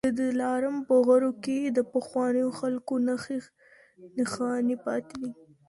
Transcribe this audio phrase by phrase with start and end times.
[0.07, 3.39] د دلارام په غرو کي د پخوانيو خلکو نښې
[4.17, 5.31] نښانې پاتې دي